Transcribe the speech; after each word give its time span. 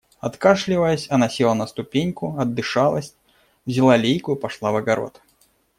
Откашливаясь, 0.19 1.05
она 1.11 1.29
села 1.29 1.53
на 1.53 1.67
ступеньку, 1.67 2.35
отдышалась, 2.39 3.13
взяла 3.67 3.97
лейку 3.97 4.33
и 4.33 4.39
пошла 4.39 4.71
в 4.71 4.77
огород. 4.77 5.21